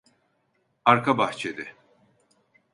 [0.85, 1.75] Arka bahçede.